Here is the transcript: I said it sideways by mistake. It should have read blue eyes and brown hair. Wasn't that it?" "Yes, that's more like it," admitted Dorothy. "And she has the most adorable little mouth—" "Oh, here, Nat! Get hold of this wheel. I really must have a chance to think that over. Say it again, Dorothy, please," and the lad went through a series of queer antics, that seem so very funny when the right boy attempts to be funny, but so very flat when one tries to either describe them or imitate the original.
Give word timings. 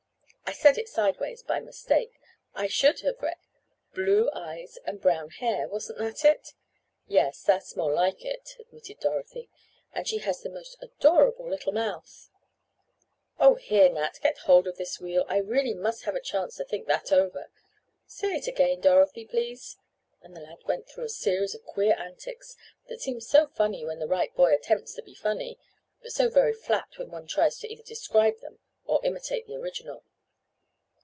I 0.47 0.53
said 0.53 0.77
it 0.77 0.89
sideways 0.89 1.43
by 1.43 1.61
mistake. 1.61 2.19
It 2.57 2.71
should 2.73 2.99
have 3.01 3.21
read 3.21 3.37
blue 3.93 4.29
eyes 4.33 4.77
and 4.83 4.99
brown 4.99 5.29
hair. 5.29 5.65
Wasn't 5.69 5.97
that 5.99 6.25
it?" 6.25 6.55
"Yes, 7.07 7.41
that's 7.41 7.77
more 7.77 7.93
like 7.93 8.25
it," 8.25 8.57
admitted 8.59 8.99
Dorothy. 8.99 9.49
"And 9.93 10.05
she 10.05 10.17
has 10.19 10.41
the 10.41 10.49
most 10.49 10.75
adorable 10.81 11.49
little 11.49 11.71
mouth—" 11.71 12.29
"Oh, 13.39 13.55
here, 13.55 13.87
Nat! 13.93 14.19
Get 14.21 14.39
hold 14.39 14.67
of 14.67 14.75
this 14.75 14.99
wheel. 14.99 15.23
I 15.29 15.37
really 15.37 15.73
must 15.73 16.03
have 16.03 16.15
a 16.15 16.19
chance 16.19 16.57
to 16.57 16.65
think 16.65 16.85
that 16.87 17.13
over. 17.13 17.49
Say 18.05 18.33
it 18.35 18.45
again, 18.47 18.81
Dorothy, 18.81 19.23
please," 19.23 19.77
and 20.21 20.35
the 20.35 20.41
lad 20.41 20.57
went 20.65 20.85
through 20.89 21.05
a 21.05 21.09
series 21.09 21.55
of 21.55 21.63
queer 21.63 21.93
antics, 21.97 22.57
that 22.89 22.99
seem 23.01 23.21
so 23.21 23.45
very 23.45 23.55
funny 23.55 23.85
when 23.85 23.99
the 23.99 24.07
right 24.07 24.35
boy 24.35 24.53
attempts 24.53 24.95
to 24.95 25.01
be 25.01 25.15
funny, 25.15 25.57
but 26.01 26.11
so 26.11 26.27
very 26.29 26.53
flat 26.53 26.89
when 26.97 27.09
one 27.09 27.25
tries 27.25 27.57
to 27.59 27.71
either 27.71 27.83
describe 27.83 28.41
them 28.41 28.59
or 28.83 28.99
imitate 29.05 29.47
the 29.47 29.55
original. 29.55 30.03